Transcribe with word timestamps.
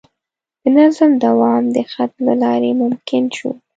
د 0.61 0.63
نظم 0.75 1.11
دوام 1.25 1.63
د 1.75 1.77
خط 1.91 2.11
له 2.27 2.33
لارې 2.43 2.71
ممکن 2.81 3.23
شو. 3.37 3.51